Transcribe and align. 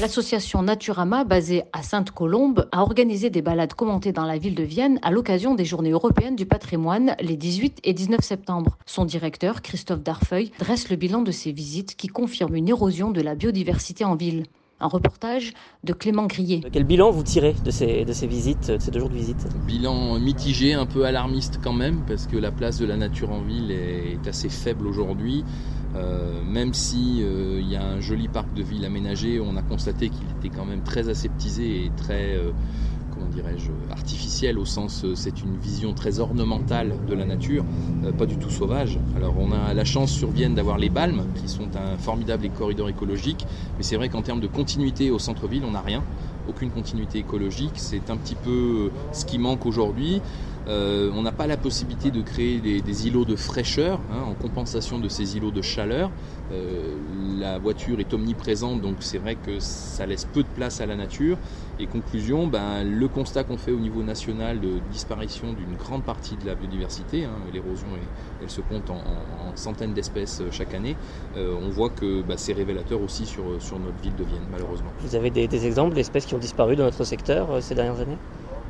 L'association 0.00 0.62
Naturama, 0.62 1.24
basée 1.24 1.64
à 1.72 1.82
Sainte-Colombe, 1.82 2.68
a 2.70 2.82
organisé 2.82 3.30
des 3.30 3.42
balades 3.42 3.74
commentées 3.74 4.12
dans 4.12 4.26
la 4.26 4.38
ville 4.38 4.54
de 4.54 4.62
Vienne 4.62 5.00
à 5.02 5.10
l'occasion 5.10 5.56
des 5.56 5.64
Journées 5.64 5.90
européennes 5.90 6.36
du 6.36 6.46
patrimoine 6.46 7.16
les 7.20 7.36
18 7.36 7.80
et 7.82 7.94
19 7.94 8.20
septembre. 8.20 8.78
Son 8.86 9.04
directeur, 9.04 9.60
Christophe 9.60 10.04
Darfeuil, 10.04 10.52
dresse 10.60 10.88
le 10.88 10.94
bilan 10.94 11.22
de 11.22 11.32
ces 11.32 11.50
visites 11.50 11.96
qui 11.96 12.06
confirment 12.06 12.54
une 12.54 12.68
érosion 12.68 13.10
de 13.10 13.20
la 13.20 13.34
biodiversité 13.34 14.04
en 14.04 14.14
ville. 14.14 14.44
Un 14.78 14.86
reportage 14.86 15.52
de 15.82 15.92
Clément 15.92 16.26
Grillet. 16.26 16.60
Quel 16.70 16.84
bilan 16.84 17.10
vous 17.10 17.24
tirez 17.24 17.56
de 17.64 17.72
ces, 17.72 18.04
de 18.04 18.12
ces 18.12 18.28
visites, 18.28 18.70
de 18.70 18.78
ces 18.78 18.92
deux 18.92 19.00
jours 19.00 19.08
de 19.08 19.16
visite? 19.16 19.48
Bilan 19.66 20.20
mitigé, 20.20 20.74
un 20.74 20.86
peu 20.86 21.06
alarmiste 21.06 21.58
quand 21.60 21.72
même, 21.72 22.04
parce 22.06 22.28
que 22.28 22.36
la 22.36 22.52
place 22.52 22.78
de 22.78 22.86
la 22.86 22.96
nature 22.96 23.32
en 23.32 23.40
ville 23.40 23.72
est 23.72 24.28
assez 24.28 24.48
faible 24.48 24.86
aujourd'hui. 24.86 25.44
Euh, 25.96 26.42
même 26.44 26.74
si 26.74 27.22
euh, 27.22 27.60
il 27.60 27.68
y 27.68 27.76
a 27.76 27.82
un 27.82 28.00
joli 28.00 28.28
parc 28.28 28.52
de 28.54 28.62
ville 28.62 28.84
aménagé, 28.84 29.40
on 29.40 29.56
a 29.56 29.62
constaté 29.62 30.10
qu'il 30.10 30.30
était 30.38 30.54
quand 30.54 30.64
même 30.64 30.82
très 30.82 31.08
aseptisé 31.08 31.86
et 31.86 31.90
très 31.96 32.34
euh, 32.34 32.52
comment 33.10 33.26
dirais-je, 33.26 33.70
artificiel 33.90 34.58
au 34.58 34.64
sens 34.64 35.04
c'est 35.14 35.42
une 35.42 35.56
vision 35.56 35.94
très 35.94 36.20
ornementale 36.20 36.92
de 37.08 37.14
la 37.14 37.24
nature, 37.24 37.64
pas 38.16 38.26
du 38.26 38.36
tout 38.36 38.50
sauvage. 38.50 38.98
Alors 39.16 39.34
on 39.38 39.50
a 39.50 39.74
la 39.74 39.84
chance 39.84 40.12
sur 40.12 40.30
Vienne 40.30 40.54
d'avoir 40.54 40.78
les 40.78 40.90
Balmes 40.90 41.26
qui 41.34 41.48
sont 41.48 41.68
un 41.74 41.96
formidable 41.96 42.48
corridor 42.50 42.88
écologique, 42.88 43.46
mais 43.76 43.82
c'est 43.82 43.96
vrai 43.96 44.08
qu'en 44.08 44.22
termes 44.22 44.40
de 44.40 44.46
continuité 44.46 45.10
au 45.10 45.18
centre-ville, 45.18 45.64
on 45.64 45.72
n'a 45.72 45.80
rien, 45.80 46.04
aucune 46.46 46.70
continuité 46.70 47.18
écologique. 47.18 47.74
C'est 47.76 48.10
un 48.10 48.16
petit 48.16 48.36
peu 48.36 48.92
ce 49.12 49.24
qui 49.24 49.38
manque 49.38 49.66
aujourd'hui. 49.66 50.20
Euh, 50.68 51.10
on 51.14 51.22
n'a 51.22 51.32
pas 51.32 51.46
la 51.46 51.56
possibilité 51.56 52.10
de 52.10 52.20
créer 52.20 52.58
des, 52.60 53.06
îlots 53.06 53.24
de 53.24 53.36
fraîcheur 53.36 54.00
hein, 54.12 54.22
en 54.28 54.34
compensation 54.34 54.98
de 54.98 55.08
ces 55.08 55.36
îlots 55.36 55.50
de 55.50 55.62
chaleur. 55.62 56.10
Euh, 56.52 56.94
la 57.38 57.58
voiture 57.58 58.00
est 58.00 58.12
omniprésente, 58.12 58.80
donc 58.80 58.96
c'est 59.00 59.18
vrai 59.18 59.36
que 59.36 59.60
ça 59.60 60.04
laisse 60.06 60.24
peu 60.26 60.42
de 60.42 60.48
place 60.48 60.80
à 60.80 60.86
la 60.86 60.96
nature. 60.96 61.38
Et 61.80 61.86
conclusion, 61.86 62.46
ben, 62.46 62.84
le 62.84 63.08
constat 63.08 63.44
qu'on 63.44 63.56
fait 63.56 63.70
au 63.70 63.78
niveau 63.78 64.02
national 64.02 64.60
de 64.60 64.80
disparition 64.90 65.52
d'une 65.52 65.76
grande 65.76 66.02
partie 66.02 66.36
de 66.36 66.44
la 66.44 66.54
biodiversité, 66.54 67.24
hein, 67.24 67.36
l'érosion 67.52 67.86
elle 68.42 68.50
se 68.50 68.60
compte 68.60 68.90
en, 68.90 69.02
centaines 69.54 69.94
d'espèces 69.94 70.40
euh, 70.40 70.50
chaque 70.50 70.74
année, 70.74 70.96
on 71.36 71.70
voit 71.70 71.88
que 71.88 72.22
ben, 72.22 72.36
c'est 72.36 72.52
révélateur 72.52 73.00
aussi 73.00 73.24
sur, 73.26 73.44
notre 73.44 74.02
ville 74.02 74.14
de 74.16 74.24
Vienne, 74.24 74.42
malheureusement. 74.50 74.90
Vous 75.00 75.14
avez 75.14 75.30
des 75.30 75.66
exemples 75.66 75.94
d'espèces 75.94 76.26
qui 76.26 76.34
ont 76.34 76.38
disparu 76.38 76.76
dans 76.76 76.84
notre 76.84 77.04
secteur 77.04 77.62
ces 77.62 77.74
dernières 77.74 78.00
années? 78.00 78.18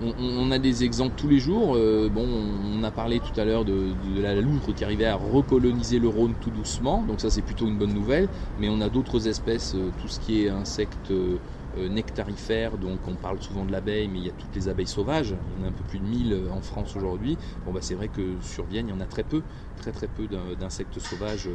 On, 0.00 0.50
a 0.50 0.58
des 0.58 0.84
exemples 0.84 1.14
tous 1.16 1.28
les 1.28 1.38
jours. 1.38 1.76
Euh, 1.76 2.08
bon, 2.10 2.26
on 2.26 2.82
a 2.82 2.90
parlé 2.90 3.20
tout 3.20 3.38
à 3.40 3.44
l'heure 3.44 3.64
de, 3.64 3.94
la 4.20 4.40
loutre 4.40 4.72
qui 4.72 4.84
arrivait 4.84 5.06
à 5.06 5.16
recoloniser 5.16 5.98
le 5.98 6.08
Rhône 6.08 6.34
tout 6.36 6.50
doucement, 6.50 7.02
donc 7.02 7.20
ça 7.20 7.30
c'est 7.30 7.42
plutôt 7.42 7.66
une 7.66 7.78
bonne 7.78 7.94
nouvelle. 7.94 8.28
Mais 8.58 8.68
on 8.68 8.80
a 8.80 8.88
d'autres 8.88 9.28
espèces, 9.28 9.74
euh, 9.74 9.92
tout 9.96 10.08
ce 10.08 10.18
qui 10.20 10.44
est 10.44 10.48
insectes 10.48 11.10
euh, 11.10 11.38
nectarifères, 11.76 12.78
donc 12.78 13.06
on 13.06 13.16
parle 13.16 13.40
souvent 13.40 13.64
de 13.64 13.72
l'abeille, 13.72 14.08
mais 14.08 14.18
il 14.18 14.24
y 14.24 14.28
a 14.28 14.32
toutes 14.32 14.54
les 14.54 14.68
abeilles 14.68 14.86
sauvages. 14.86 15.34
Il 15.50 15.58
y 15.58 15.62
en 15.62 15.64
a 15.64 15.68
un 15.68 15.72
peu 15.72 15.84
plus 15.84 15.98
de 15.98 16.04
1000 16.04 16.48
en 16.50 16.60
France 16.60 16.96
aujourd'hui. 16.96 17.38
Bon, 17.64 17.72
bah, 17.72 17.80
c'est 17.82 17.94
vrai 17.94 18.08
que 18.08 18.40
sur 18.40 18.66
Vienne, 18.66 18.88
il 18.88 18.90
y 18.90 18.94
en 18.94 19.00
a 19.00 19.06
très 19.06 19.24
peu, 19.24 19.42
très 19.76 19.92
très 19.92 20.08
peu 20.08 20.26
d'insectes 20.56 20.98
sauvages 20.98 21.48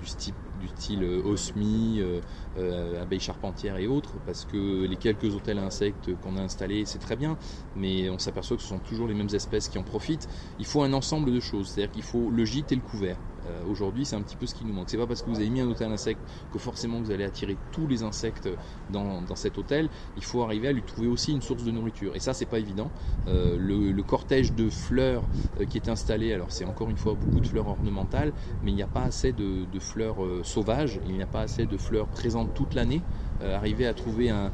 du 0.00 0.06
type 0.06 0.36
du 0.54 0.68
style 0.68 1.02
euh, 1.02 1.22
osmi, 1.24 1.98
euh, 1.98 2.20
euh, 2.56 3.02
abeilles 3.02 3.20
charpentières 3.20 3.76
et 3.76 3.86
autres, 3.86 4.18
parce 4.24 4.44
que 4.44 4.84
les 4.84 4.96
quelques 4.96 5.34
hôtels 5.34 5.58
insectes 5.58 6.14
qu'on 6.16 6.36
a 6.36 6.40
installés, 6.40 6.84
c'est 6.84 6.98
très 6.98 7.16
bien, 7.16 7.36
mais 7.74 8.08
on 8.10 8.18
s'aperçoit 8.18 8.56
que 8.56 8.62
ce 8.62 8.68
sont 8.68 8.78
toujours 8.78 9.08
les 9.08 9.14
mêmes 9.14 9.28
espèces 9.32 9.68
qui 9.68 9.78
en 9.78 9.82
profitent. 9.84 10.28
Il 10.58 10.66
faut 10.66 10.82
un 10.82 10.92
ensemble 10.92 11.32
de 11.32 11.40
choses, 11.40 11.70
c'est-à-dire 11.70 11.92
qu'il 11.92 12.02
faut 12.02 12.30
le 12.30 12.44
gîte 12.44 12.72
et 12.72 12.76
le 12.76 12.82
couvert. 12.82 13.18
Aujourd'hui, 13.66 14.06
c'est 14.06 14.16
un 14.16 14.22
petit 14.22 14.36
peu 14.36 14.46
ce 14.46 14.54
qui 14.54 14.64
nous 14.64 14.72
manque. 14.72 14.90
C'est 14.90 14.96
pas 14.96 15.06
parce 15.06 15.22
que 15.22 15.30
vous 15.30 15.36
avez 15.36 15.50
mis 15.50 15.60
un 15.60 15.68
hôtel 15.68 15.88
à 15.88 15.92
insectes 15.92 16.22
que 16.50 16.58
forcément 16.58 17.00
vous 17.00 17.10
allez 17.10 17.24
attirer 17.24 17.58
tous 17.72 17.86
les 17.86 18.02
insectes 18.02 18.48
dans, 18.88 19.36
cet 19.36 19.58
hôtel. 19.58 19.90
Il 20.16 20.24
faut 20.24 20.42
arriver 20.42 20.68
à 20.68 20.72
lui 20.72 20.82
trouver 20.82 21.08
aussi 21.08 21.32
une 21.32 21.42
source 21.42 21.64
de 21.64 21.70
nourriture. 21.70 22.16
Et 22.16 22.20
ça, 22.20 22.32
c'est 22.34 22.46
pas 22.46 22.58
évident. 22.58 22.90
le, 23.26 24.02
cortège 24.02 24.52
de 24.52 24.68
fleurs 24.68 25.28
qui 25.68 25.78
est 25.78 25.88
installé, 25.88 26.32
alors 26.32 26.52
c'est 26.52 26.64
encore 26.64 26.90
une 26.90 26.96
fois 26.96 27.14
beaucoup 27.14 27.40
de 27.40 27.46
fleurs 27.46 27.66
ornementales, 27.66 28.32
mais 28.62 28.70
il 28.70 28.74
n'y 28.74 28.82
a 28.82 28.86
pas 28.86 29.02
assez 29.02 29.32
de, 29.32 29.66
fleurs 29.78 30.16
sauvage, 30.42 31.00
il 31.06 31.14
n'y 31.14 31.22
a 31.22 31.26
pas 31.26 31.42
assez 31.42 31.66
de 31.66 31.76
fleurs 31.76 32.08
présentes 32.08 32.54
toute 32.54 32.74
l'année. 32.74 33.02
Euh, 33.42 33.56
arriver 33.56 33.86
à 33.86 33.94
trouver 33.94 34.30
un, 34.30 34.50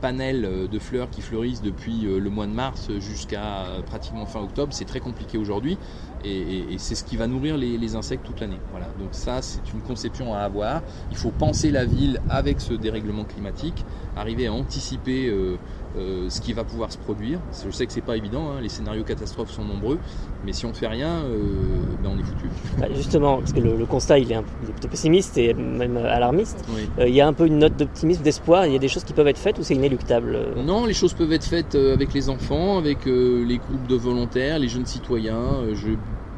panel 0.00 0.44
euh, 0.44 0.66
de 0.66 0.78
fleurs 0.80 1.08
qui 1.08 1.22
fleurissent 1.22 1.62
depuis 1.62 2.04
euh, 2.04 2.18
le 2.18 2.30
mois 2.30 2.46
de 2.46 2.52
mars 2.52 2.90
jusqu'à 2.98 3.64
pratiquement 3.86 4.26
fin 4.26 4.40
octobre, 4.40 4.72
c'est 4.72 4.84
très 4.84 4.98
compliqué 4.98 5.38
aujourd'hui 5.38 5.78
et, 6.24 6.64
c'est 6.78 6.96
ce 6.96 7.04
qui 7.04 7.16
va 7.16 7.26
nourrir 7.26 7.56
les, 7.56 7.96
insectes 7.96 8.24
toute 8.24 8.40
l'année. 8.40 8.58
Voilà. 8.70 8.86
Donc 8.98 9.08
ça, 9.12 9.40
c'est 9.40 9.72
une 9.72 9.80
conception 9.80 10.34
à 10.34 10.38
avoir. 10.38 10.82
Il 11.10 11.16
faut 11.16 11.30
penser 11.30 11.70
la 11.70 11.84
ville 11.84 12.20
avec 12.28 12.60
ce 12.60 12.74
dérèglement 12.74 13.24
climatique, 13.24 13.84
arriver 14.16 14.46
à 14.46 14.52
anticiper 14.52 15.32
ce 15.96 16.40
qui 16.40 16.52
va 16.52 16.64
pouvoir 16.64 16.92
se 16.92 16.98
produire. 16.98 17.40
Je 17.64 17.70
sais 17.70 17.86
que 17.86 17.92
c'est 17.92 18.00
pas 18.00 18.16
évident, 18.16 18.52
hein, 18.52 18.60
les 18.60 18.68
scénarios 18.68 19.04
catastrophes 19.04 19.50
sont 19.50 19.64
nombreux, 19.64 19.98
mais 20.44 20.52
si 20.52 20.66
on 20.66 20.72
fait 20.72 20.86
rien, 20.86 21.22
euh, 21.24 21.38
ben 22.02 22.10
on 22.14 22.18
est 22.18 22.24
foutu. 22.24 22.46
Bah, 22.78 22.86
justement, 22.94 23.38
parce 23.38 23.52
que 23.52 23.60
le, 23.60 23.84
constat 23.86 24.18
il 24.18 24.32
est, 24.32 24.36
un, 24.36 24.42
peu 24.42 24.88
pessimiste 24.88 25.36
et 25.38 25.54
même 25.54 25.96
alarmiste. 25.96 26.64
Euh, 26.98 27.08
il 27.08 27.14
y 27.14 27.20
a 27.20 27.26
un 27.26 27.32
peu 27.32 27.46
une 27.46 27.58
note 27.58 27.76
d'optimisme, 27.76 28.22
d'espoir. 28.22 28.66
Il 28.66 28.72
y 28.72 28.76
a 28.76 28.78
des 28.78 28.88
choses 28.88 29.04
qui 29.04 29.12
peuvent 29.12 29.28
être 29.28 29.38
faites 29.38 29.58
ou 29.58 29.62
c'est 29.62 29.74
inéluctable 29.74 30.38
Non, 30.64 30.86
les 30.86 30.94
choses 30.94 31.12
peuvent 31.12 31.32
être 31.32 31.44
faites 31.44 31.74
avec 31.74 32.12
les 32.14 32.28
enfants, 32.28 32.78
avec 32.78 33.06
les 33.06 33.58
groupes 33.58 33.86
de 33.88 33.96
volontaires, 33.96 34.58
les 34.58 34.68
jeunes 34.68 34.86
citoyens. 34.86 35.64
je 35.74 35.90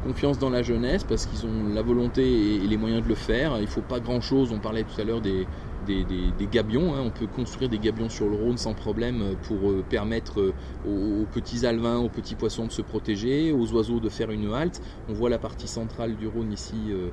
confiance 0.05 0.37
dans 0.37 0.51
la 0.51 0.61
jeunesse 0.61 1.03
parce 1.03 1.25
qu'ils 1.25 1.47
ont 1.47 1.73
la 1.73 1.81
volonté 1.81 2.55
et 2.55 2.67
les 2.67 2.77
moyens 2.77 3.03
de 3.03 3.09
le 3.09 3.15
faire. 3.15 3.53
Il 3.57 3.63
ne 3.63 3.67
faut 3.67 3.81
pas 3.81 3.99
grand 3.99 4.21
chose. 4.21 4.51
On 4.53 4.59
parlait 4.59 4.83
tout 4.83 5.01
à 5.01 5.03
l'heure 5.03 5.21
des, 5.21 5.47
des, 5.85 6.47
gabions. 6.51 6.95
Hein. 6.95 7.01
On 7.05 7.11
peut 7.11 7.27
construire 7.27 7.69
des 7.69 7.79
gabions 7.79 8.09
sur 8.09 8.27
le 8.27 8.35
Rhône 8.35 8.57
sans 8.57 8.73
problème 8.73 9.35
pour 9.43 9.69
euh, 9.69 9.83
permettre 9.87 10.41
euh, 10.41 10.53
aux, 10.85 11.25
petits 11.25 11.65
alevins, 11.65 11.97
aux 11.97 12.09
petits 12.09 12.35
poissons 12.35 12.65
de 12.67 12.71
se 12.71 12.81
protéger, 12.81 13.51
aux 13.51 13.71
oiseaux 13.73 13.99
de 13.99 14.09
faire 14.09 14.31
une 14.31 14.51
halte. 14.53 14.81
On 15.09 15.13
voit 15.13 15.29
la 15.29 15.37
partie 15.37 15.67
centrale 15.67 16.15
du 16.15 16.27
Rhône 16.27 16.51
ici 16.51 16.75
euh, 16.89 17.09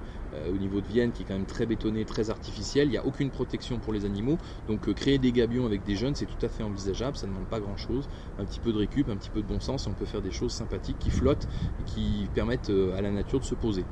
au 0.50 0.56
niveau 0.56 0.80
de 0.80 0.86
Vienne 0.86 1.12
qui 1.12 1.22
est 1.22 1.26
quand 1.26 1.34
même 1.34 1.46
très 1.46 1.66
bétonnée, 1.66 2.04
très 2.04 2.30
artificielle. 2.30 2.88
Il 2.88 2.92
n'y 2.92 2.98
a 2.98 3.06
aucune 3.06 3.30
protection 3.30 3.78
pour 3.78 3.92
les 3.92 4.04
animaux. 4.04 4.38
Donc 4.68 4.92
créer 4.94 5.18
des 5.18 5.32
gabions 5.32 5.66
avec 5.66 5.84
des 5.84 5.94
jeunes, 5.94 6.14
c'est 6.14 6.26
tout 6.26 6.44
à 6.44 6.48
fait 6.48 6.62
envisageable. 6.62 7.16
Ça 7.16 7.26
ne 7.26 7.32
demande 7.32 7.48
pas 7.48 7.60
grand-chose. 7.60 8.08
Un 8.38 8.44
petit 8.44 8.60
peu 8.60 8.72
de 8.72 8.78
récup, 8.78 9.08
un 9.08 9.16
petit 9.16 9.30
peu 9.30 9.42
de 9.42 9.46
bon 9.46 9.60
sens, 9.60 9.86
on 9.86 9.92
peut 9.92 10.06
faire 10.06 10.22
des 10.22 10.30
choses 10.32 10.52
sympathiques 10.52 10.98
qui 10.98 11.10
flottent 11.10 11.46
et 11.80 11.84
qui 11.84 12.28
permettent 12.34 12.72
à 12.96 13.02
la 13.02 13.10
nature 13.10 13.40
de 13.40 13.44
se 13.44 13.54
poser. 13.54 13.84